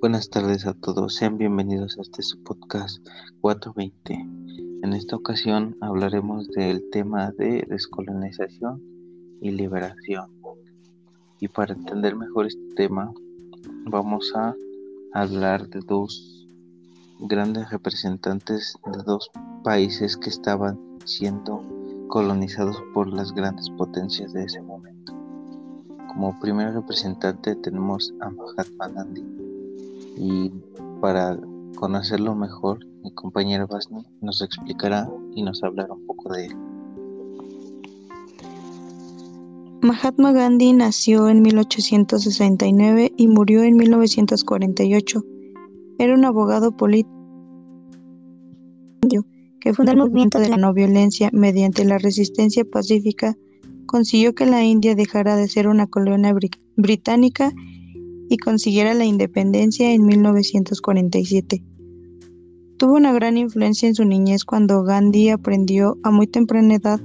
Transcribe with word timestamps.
Buenas 0.00 0.30
tardes 0.30 0.66
a 0.66 0.74
todos, 0.74 1.14
sean 1.14 1.38
bienvenidos 1.38 1.98
a 1.98 2.02
este 2.02 2.22
podcast 2.44 3.06
420. 3.40 4.14
En 4.82 4.92
esta 4.92 5.16
ocasión 5.16 5.76
hablaremos 5.80 6.48
del 6.48 6.88
tema 6.90 7.30
de 7.32 7.64
descolonización 7.68 8.82
y 9.40 9.50
liberación. 9.50 10.30
Y 11.40 11.48
para 11.48 11.74
entender 11.74 12.16
mejor 12.16 12.46
este 12.46 12.74
tema, 12.74 13.12
vamos 13.84 14.32
a 14.34 14.54
hablar 15.12 15.68
de 15.68 15.80
dos 15.80 16.48
grandes 17.20 17.70
representantes 17.70 18.76
de 18.86 19.02
dos 19.04 19.30
países 19.62 20.16
que 20.16 20.30
estaban 20.30 20.78
siendo 21.04 21.62
colonizados 22.08 22.82
por 22.94 23.12
las 23.12 23.32
grandes 23.32 23.68
potencias 23.70 24.32
de 24.32 24.44
ese. 24.44 24.67
Como 26.08 26.38
primer 26.40 26.74
representante 26.74 27.54
tenemos 27.56 28.12
a 28.20 28.30
Mahatma 28.30 28.88
Gandhi 28.88 29.24
y 30.16 30.52
para 31.00 31.38
conocerlo 31.76 32.34
mejor 32.34 32.84
mi 33.04 33.12
compañera 33.12 33.66
Basni 33.66 34.04
nos 34.20 34.42
explicará 34.42 35.08
y 35.34 35.42
nos 35.42 35.62
hablará 35.62 35.94
un 35.94 36.06
poco 36.06 36.32
de 36.32 36.46
él. 36.46 36.56
Mahatma 39.80 40.32
Gandhi 40.32 40.72
nació 40.72 41.28
en 41.28 41.40
1869 41.42 43.12
y 43.16 43.28
murió 43.28 43.62
en 43.62 43.76
1948. 43.76 45.24
Era 46.00 46.14
un 46.14 46.24
abogado 46.24 46.76
político 46.76 47.16
que 49.60 49.74
fundó 49.74 49.92
el 49.92 49.98
movimiento 49.98 50.38
de 50.40 50.48
la 50.48 50.56
no 50.56 50.72
violencia 50.72 51.30
mediante 51.32 51.84
la 51.84 51.98
resistencia 51.98 52.64
pacífica, 52.64 53.36
consiguió 53.88 54.34
que 54.34 54.46
la 54.46 54.62
India 54.62 54.94
dejara 54.94 55.34
de 55.34 55.48
ser 55.48 55.66
una 55.66 55.88
colonia 55.88 56.32
británica 56.76 57.52
y 58.28 58.36
consiguiera 58.36 58.94
la 58.94 59.06
independencia 59.06 59.90
en 59.90 60.04
1947. 60.04 61.64
Tuvo 62.76 62.94
una 62.94 63.12
gran 63.12 63.36
influencia 63.36 63.88
en 63.88 63.96
su 63.96 64.04
niñez 64.04 64.44
cuando 64.44 64.84
Gandhi 64.84 65.30
aprendió 65.30 65.96
a 66.04 66.12
muy 66.12 66.28
temprana 66.28 66.76
edad 66.76 67.00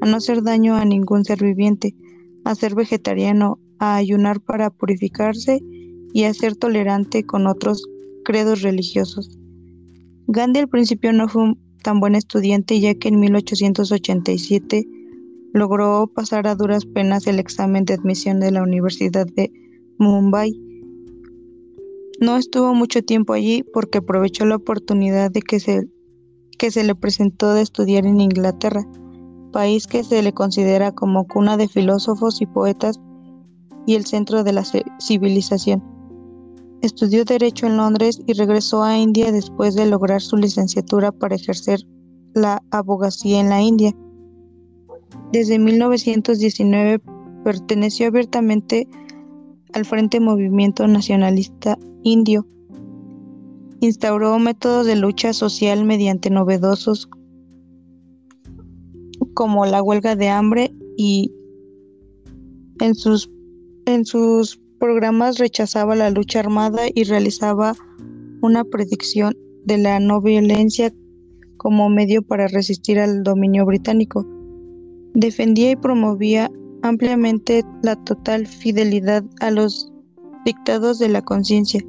a 0.00 0.06
no 0.06 0.16
hacer 0.16 0.42
daño 0.42 0.74
a 0.74 0.84
ningún 0.84 1.24
ser 1.24 1.40
viviente, 1.40 1.94
a 2.44 2.56
ser 2.56 2.74
vegetariano, 2.74 3.60
a 3.78 3.94
ayunar 3.94 4.40
para 4.40 4.70
purificarse 4.70 5.60
y 6.12 6.24
a 6.24 6.34
ser 6.34 6.56
tolerante 6.56 7.24
con 7.24 7.46
otros 7.46 7.84
credos 8.24 8.62
religiosos. 8.62 9.38
Gandhi 10.26 10.60
al 10.60 10.68
principio 10.68 11.12
no 11.12 11.28
fue 11.28 11.42
un 11.42 11.58
tan 11.82 12.00
buen 12.00 12.14
estudiante 12.14 12.80
ya 12.80 12.94
que 12.94 13.08
en 13.08 13.20
1887 13.20 15.01
logró 15.52 16.06
pasar 16.06 16.46
a 16.46 16.54
duras 16.54 16.84
penas 16.84 17.26
el 17.26 17.38
examen 17.38 17.84
de 17.84 17.94
admisión 17.94 18.40
de 18.40 18.50
la 18.50 18.62
Universidad 18.62 19.26
de 19.26 19.52
Mumbai. 19.98 20.52
No 22.20 22.36
estuvo 22.36 22.74
mucho 22.74 23.02
tiempo 23.02 23.32
allí 23.32 23.64
porque 23.72 23.98
aprovechó 23.98 24.44
la 24.46 24.56
oportunidad 24.56 25.30
de 25.30 25.42
que 25.42 25.60
se, 25.60 25.88
que 26.58 26.70
se 26.70 26.84
le 26.84 26.94
presentó 26.94 27.52
de 27.52 27.62
estudiar 27.62 28.06
en 28.06 28.20
Inglaterra, 28.20 28.86
país 29.52 29.86
que 29.86 30.04
se 30.04 30.22
le 30.22 30.32
considera 30.32 30.92
como 30.92 31.26
cuna 31.26 31.56
de 31.56 31.68
filósofos 31.68 32.40
y 32.40 32.46
poetas 32.46 33.00
y 33.86 33.94
el 33.94 34.06
centro 34.06 34.44
de 34.44 34.52
la 34.52 34.64
civilización. 35.00 35.82
Estudió 36.82 37.24
Derecho 37.24 37.66
en 37.66 37.76
Londres 37.76 38.20
y 38.26 38.32
regresó 38.32 38.82
a 38.82 38.98
India 38.98 39.30
después 39.30 39.74
de 39.74 39.86
lograr 39.86 40.20
su 40.20 40.36
licenciatura 40.36 41.12
para 41.12 41.36
ejercer 41.36 41.80
la 42.34 42.62
abogacía 42.70 43.40
en 43.40 43.50
la 43.50 43.60
India. 43.60 43.94
Desde 45.32 45.58
1919 45.58 47.00
perteneció 47.44 48.08
abiertamente 48.08 48.88
al 49.72 49.84
Frente 49.84 50.20
Movimiento 50.20 50.86
Nacionalista 50.86 51.78
Indio. 52.02 52.46
Instauró 53.80 54.38
métodos 54.38 54.86
de 54.86 54.96
lucha 54.96 55.32
social 55.32 55.84
mediante 55.84 56.30
novedosos 56.30 57.08
como 59.34 59.66
la 59.66 59.82
huelga 59.82 60.14
de 60.14 60.28
hambre 60.28 60.74
y 60.96 61.32
en 62.80 62.94
sus, 62.94 63.30
en 63.86 64.04
sus 64.04 64.60
programas 64.78 65.38
rechazaba 65.38 65.94
la 65.94 66.10
lucha 66.10 66.40
armada 66.40 66.82
y 66.94 67.04
realizaba 67.04 67.74
una 68.40 68.64
predicción 68.64 69.36
de 69.64 69.78
la 69.78 70.00
no 70.00 70.20
violencia 70.20 70.92
como 71.56 71.88
medio 71.88 72.22
para 72.22 72.48
resistir 72.48 72.98
al 72.98 73.22
dominio 73.22 73.64
británico. 73.64 74.26
Defendía 75.14 75.72
y 75.72 75.76
promovía 75.76 76.50
ampliamente 76.82 77.64
la 77.82 77.96
total 77.96 78.46
fidelidad 78.46 79.24
a 79.40 79.50
los 79.50 79.92
dictados 80.44 80.98
de 80.98 81.08
la 81.08 81.22
conciencia, 81.22 81.80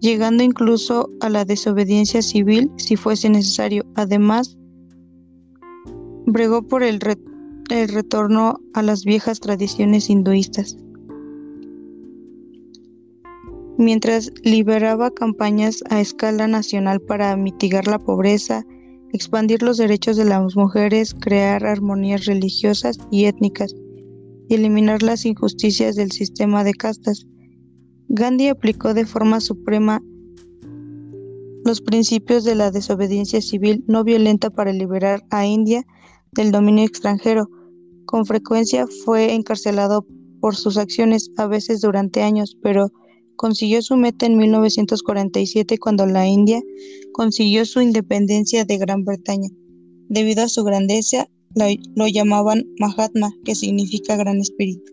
llegando 0.00 0.42
incluso 0.42 1.10
a 1.20 1.30
la 1.30 1.44
desobediencia 1.44 2.22
civil 2.22 2.70
si 2.76 2.96
fuese 2.96 3.28
necesario. 3.30 3.84
Además, 3.94 4.56
bregó 6.26 6.62
por 6.62 6.82
el, 6.82 7.00
retorno 7.00 8.60
a 8.74 8.82
las 8.82 9.04
viejas 9.04 9.40
tradiciones 9.40 10.10
hinduistas 10.10 10.76
mientras 13.78 14.32
liberaba 14.42 15.10
campañas 15.10 15.82
a 15.90 16.00
escala 16.00 16.46
nacional 16.46 17.00
para 17.00 17.36
mitigar 17.36 17.86
la 17.86 17.98
pobreza, 17.98 18.64
expandir 19.14 19.62
los 19.62 19.76
derechos 19.76 20.16
de 20.16 20.24
las 20.24 20.56
mujeres, 20.56 21.14
crear 21.14 21.64
armonías 21.64 22.24
religiosas 22.24 22.98
y 23.12 23.26
étnicas 23.26 23.72
y 24.48 24.56
eliminar 24.56 25.04
las 25.04 25.24
injusticias 25.24 25.94
del 25.94 26.10
sistema 26.10 26.64
de 26.64 26.74
castas. 26.74 27.24
Gandhi 28.08 28.48
aplicó 28.48 28.92
de 28.92 29.06
forma 29.06 29.40
suprema 29.40 30.02
los 31.64 31.80
principios 31.80 32.42
de 32.42 32.56
la 32.56 32.72
desobediencia 32.72 33.40
civil 33.40 33.84
no 33.86 34.02
violenta 34.02 34.50
para 34.50 34.72
liberar 34.72 35.22
a 35.30 35.46
India 35.46 35.86
del 36.32 36.50
dominio 36.50 36.84
extranjero. 36.84 37.48
Con 38.06 38.26
frecuencia 38.26 38.86
fue 39.04 39.32
encarcelado 39.32 40.04
por 40.40 40.56
sus 40.56 40.76
acciones, 40.76 41.30
a 41.36 41.46
veces 41.46 41.80
durante 41.80 42.22
años, 42.22 42.58
pero 42.60 42.90
Consiguió 43.36 43.82
su 43.82 43.96
meta 43.96 44.26
en 44.26 44.36
1947 44.36 45.78
cuando 45.78 46.06
la 46.06 46.26
India 46.26 46.62
consiguió 47.12 47.64
su 47.64 47.80
independencia 47.80 48.64
de 48.64 48.78
Gran 48.78 49.04
Bretaña. 49.04 49.48
Debido 50.08 50.42
a 50.42 50.48
su 50.48 50.64
grandeza, 50.64 51.28
lo, 51.54 52.06
llamaban 52.08 52.64
Mahatma, 52.78 53.30
que 53.44 53.54
significa 53.54 54.16
gran 54.16 54.38
espíritu. 54.38 54.92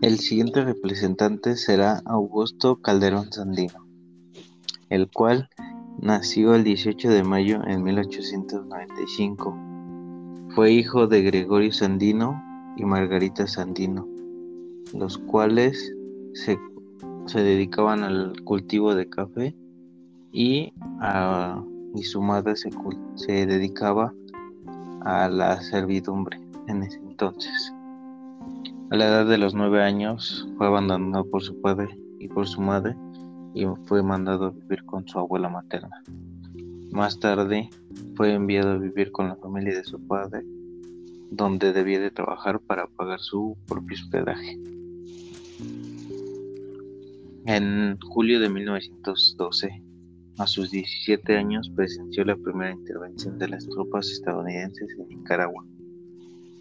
El 0.00 0.18
siguiente 0.18 0.64
representante 0.64 1.56
será 1.56 2.02
Augusto 2.04 2.80
Calderón 2.82 3.32
Sandino, 3.32 3.86
el 4.88 5.08
cual 5.08 5.48
nació 6.00 6.56
el 6.56 6.64
18 6.64 7.08
de 7.08 7.22
mayo 7.22 7.60
en 7.64 7.84
1895 7.84 9.71
fue 10.54 10.70
hijo 10.70 11.06
de 11.06 11.22
Gregorio 11.22 11.72
Sandino 11.72 12.42
y 12.76 12.84
Margarita 12.84 13.46
Sandino, 13.46 14.06
los 14.92 15.16
cuales 15.16 15.94
se, 16.34 16.58
dedicaban 17.34 18.02
al 18.02 18.34
cultivo 18.44 18.94
de 18.94 19.08
café 19.08 19.56
y, 20.30 20.72
su 22.02 22.22
madre 22.22 22.56
se, 22.56 22.70
se 23.14 23.46
dedicaba 23.46 24.12
a 25.02 25.28
la 25.28 25.60
servidumbre 25.62 26.38
en 26.68 26.82
ese 26.82 26.98
entonces. 26.98 27.72
A 28.90 28.96
la 28.96 29.06
edad 29.06 29.26
de 29.26 29.38
los 29.38 29.54
nueve 29.54 29.82
años 29.82 30.46
fue 30.58 30.66
abandonado 30.66 31.24
por 31.30 31.42
su 31.42 31.58
padre 31.62 31.98
y 32.18 32.28
por 32.28 32.46
su 32.46 32.60
madre 32.60 32.94
y 33.54 33.64
fue 33.86 34.02
mandado 34.02 34.46
a 34.46 34.50
vivir 34.50 34.84
con 34.84 35.06
su 35.08 35.18
abuela 35.18 35.48
materna. 35.48 36.02
Más 36.92 37.18
tarde 37.18 37.70
fue 38.16 38.34
enviado 38.34 38.72
a 38.72 38.76
vivir 38.76 39.12
con 39.12 39.26
la 39.26 39.36
familia 39.36 39.74
de 39.74 39.82
su 39.82 39.98
padre, 40.06 40.42
donde 41.30 41.72
debía 41.72 41.98
de 41.98 42.10
trabajar 42.10 42.60
para 42.60 42.86
pagar 42.86 43.18
su 43.18 43.56
propio 43.66 43.96
hospedaje. 43.96 44.58
En 47.46 47.98
julio 47.98 48.40
de 48.40 48.50
1912, 48.50 49.82
a 50.36 50.46
sus 50.46 50.70
17 50.70 51.34
años, 51.34 51.72
presenció 51.74 52.26
la 52.26 52.36
primera 52.36 52.72
intervención 52.72 53.38
de 53.38 53.48
las 53.48 53.66
tropas 53.66 54.10
estadounidenses 54.10 54.90
en 54.98 55.08
Nicaragua, 55.08 55.64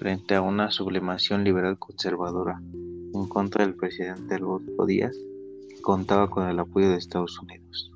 frente 0.00 0.34
a 0.34 0.42
una 0.42 0.72
sublimación 0.72 1.44
liberal 1.44 1.78
conservadora 1.78 2.60
en 3.14 3.28
contra 3.28 3.64
del 3.64 3.76
presidente 3.76 4.38
Rodrigo 4.38 4.86
Díaz, 4.86 5.16
que 5.68 5.80
contaba 5.80 6.28
con 6.28 6.48
el 6.48 6.58
apoyo 6.58 6.90
de 6.90 6.96
Estados 6.96 7.38
Unidos. 7.38 7.92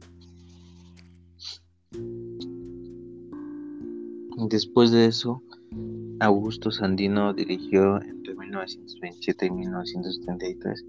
Después 4.36 4.90
de 4.90 5.06
eso, 5.06 5.42
Augusto 6.20 6.70
Sandino 6.70 7.32
dirigió 7.32 8.00
entre 8.00 8.34
1927 8.34 9.46
y 9.46 9.50
1933 9.50 10.84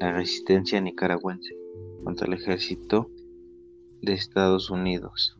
la 0.00 0.12
resistencia 0.12 0.80
nicaragüense 0.80 1.54
contra 2.04 2.26
el 2.26 2.34
ejército 2.34 3.10
de 4.02 4.12
Estados 4.14 4.70
Unidos. 4.70 5.38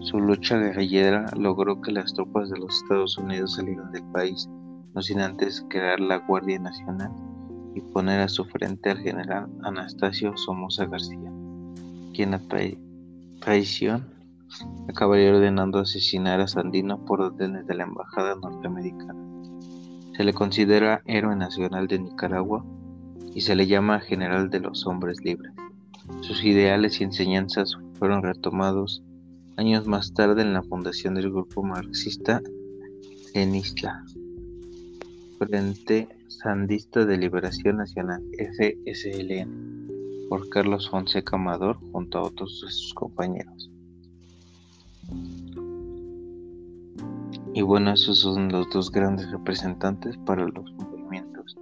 Su 0.00 0.20
lucha 0.20 0.58
guerrillera 0.58 1.26
logró 1.36 1.80
que 1.80 1.92
las 1.92 2.12
tropas 2.14 2.50
de 2.50 2.58
los 2.58 2.82
Estados 2.82 3.16
Unidos 3.18 3.54
salieran 3.54 3.92
del 3.92 4.04
país, 4.12 4.48
no 4.94 5.02
sin 5.02 5.20
antes 5.20 5.64
crear 5.68 6.00
la 6.00 6.18
Guardia 6.18 6.58
Nacional 6.58 7.12
y 7.74 7.80
poner 7.80 8.20
a 8.20 8.28
su 8.28 8.44
frente 8.44 8.90
al 8.90 8.98
general 8.98 9.48
Anastasio 9.62 10.36
Somoza 10.36 10.86
García, 10.86 11.32
quien 12.12 12.34
a 12.34 12.40
traición 13.40 14.04
acabaría 14.88 15.30
ordenando 15.30 15.78
asesinar 15.78 16.40
a 16.40 16.48
Sandino 16.48 17.04
por 17.04 17.20
órdenes 17.20 17.66
de 17.66 17.74
la 17.74 17.84
Embajada 17.84 18.34
norteamericana. 18.36 19.20
Se 20.16 20.24
le 20.24 20.32
considera 20.32 21.02
héroe 21.06 21.36
nacional 21.36 21.86
de 21.88 21.98
Nicaragua 21.98 22.64
y 23.34 23.40
se 23.40 23.54
le 23.54 23.66
llama 23.66 24.00
general 24.00 24.50
de 24.50 24.60
los 24.60 24.86
hombres 24.86 25.18
libres. 25.24 25.52
Sus 26.20 26.44
ideales 26.44 27.00
y 27.00 27.04
enseñanzas 27.04 27.76
fueron 27.98 28.22
retomados 28.22 29.02
años 29.56 29.86
más 29.86 30.12
tarde 30.12 30.42
en 30.42 30.52
la 30.52 30.62
fundación 30.62 31.14
del 31.14 31.30
grupo 31.30 31.62
marxista 31.62 32.42
Isla, 33.34 34.04
Frente 35.38 36.08
Sandista 36.28 37.06
de 37.06 37.16
Liberación 37.16 37.78
Nacional, 37.78 38.22
FSLN, 38.36 39.88
por 40.28 40.48
Carlos 40.50 40.90
Fonseca 40.90 41.36
Amador 41.36 41.78
junto 41.92 42.18
a 42.18 42.22
otros 42.22 42.60
de 42.62 42.70
sus 42.70 42.92
compañeros. 42.92 43.71
Y 47.54 47.60
bueno, 47.62 47.92
esos 47.92 48.20
son 48.20 48.50
los 48.50 48.70
dos 48.70 48.90
grandes 48.90 49.30
representantes 49.30 50.16
para 50.18 50.46
los 50.46 50.72
movimientos 50.72 51.58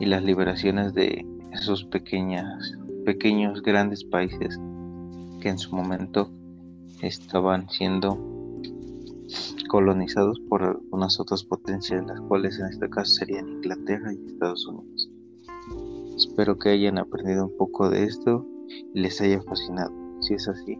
y 0.00 0.06
las 0.06 0.22
liberaciones 0.22 0.94
de 0.94 1.26
esos 1.52 1.84
pequeñas, 1.84 2.72
pequeños 3.04 3.62
grandes 3.62 4.04
países 4.04 4.58
que 5.40 5.50
en 5.50 5.58
su 5.58 5.74
momento 5.76 6.30
estaban 7.02 7.68
siendo 7.68 8.18
colonizados 9.68 10.40
por 10.48 10.62
algunas 10.62 11.20
otras 11.20 11.44
potencias, 11.44 12.06
las 12.06 12.20
cuales 12.22 12.58
en 12.58 12.66
este 12.66 12.88
caso 12.88 13.12
serían 13.12 13.48
Inglaterra 13.48 14.12
y 14.14 14.32
Estados 14.32 14.66
Unidos. 14.66 15.10
Espero 16.16 16.58
que 16.58 16.70
hayan 16.70 16.98
aprendido 16.98 17.46
un 17.46 17.56
poco 17.56 17.90
de 17.90 18.04
esto 18.04 18.46
y 18.94 19.00
les 19.00 19.20
haya 19.20 19.42
fascinado. 19.42 19.92
Si 20.20 20.34
es 20.34 20.48
así, 20.48 20.78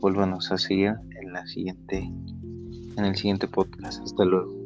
vuélvanos 0.00 0.50
a 0.52 0.58
seguir 0.58 0.94
en 1.20 1.32
la 1.32 1.46
siguiente 1.46 2.10
en 3.00 3.06
el 3.06 3.16
siguiente 3.16 3.48
podcast. 3.48 4.02
Hasta 4.02 4.24
luego. 4.24 4.59